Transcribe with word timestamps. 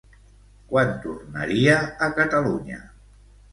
Quan 0.71 0.93
tornaria 1.03 1.77
a 2.09 2.11
Catalunya? 2.19 2.83